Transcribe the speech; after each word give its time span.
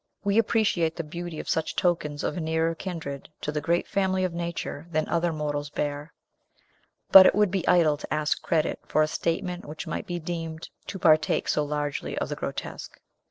We 0.23 0.39
appreciate 0.39 0.95
the 0.95 1.03
beauty 1.03 1.39
of 1.39 1.47
such 1.47 1.75
tokens 1.75 2.23
of 2.23 2.35
a 2.35 2.39
nearer 2.41 2.73
kindred 2.73 3.29
to 3.41 3.51
the 3.51 3.61
great 3.61 3.87
family 3.87 4.23
of 4.23 4.33
nature 4.33 4.87
than 4.89 5.07
other 5.07 5.31
mortals 5.31 5.69
bear; 5.69 6.11
but 7.11 7.27
it 7.27 7.35
would 7.35 7.51
be 7.51 7.67
idle 7.67 7.97
to 7.97 8.11
ask 8.11 8.41
credit 8.41 8.79
for 8.87 9.03
a 9.03 9.07
statement 9.07 9.65
which 9.65 9.85
might 9.85 10.07
be 10.07 10.17
deemed 10.17 10.69
to 10.87 10.97
partake 10.97 11.47
so 11.47 11.63
largely 11.63 12.17
of 12.17 12.29
the 12.29 12.35
grotesque. 12.35 12.99